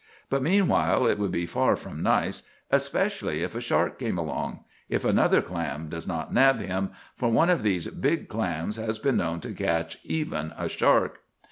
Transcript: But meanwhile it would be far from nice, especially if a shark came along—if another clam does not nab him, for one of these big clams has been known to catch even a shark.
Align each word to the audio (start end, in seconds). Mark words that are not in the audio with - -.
But 0.31 0.41
meanwhile 0.41 1.05
it 1.05 1.19
would 1.19 1.29
be 1.31 1.45
far 1.45 1.75
from 1.75 2.01
nice, 2.01 2.41
especially 2.71 3.43
if 3.43 3.53
a 3.53 3.61
shark 3.61 3.99
came 3.99 4.17
along—if 4.17 5.05
another 5.05 5.43
clam 5.43 5.89
does 5.89 6.07
not 6.07 6.33
nab 6.33 6.59
him, 6.59 6.89
for 7.13 7.29
one 7.29 7.51
of 7.51 7.61
these 7.61 7.85
big 7.85 8.27
clams 8.27 8.77
has 8.77 8.97
been 8.97 9.17
known 9.17 9.41
to 9.41 9.53
catch 9.53 9.99
even 10.03 10.53
a 10.57 10.67
shark. 10.69 11.19